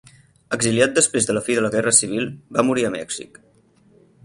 Exiliat 0.55 0.95
després 0.95 1.27
de 1.29 1.35
la 1.39 1.43
fi 1.49 1.59
de 1.59 1.63
la 1.67 1.71
Guerra 1.77 1.95
Civil, 1.97 2.27
va 2.57 2.65
morir 2.71 2.87
a 2.89 2.93
Mèxic. 2.99 3.41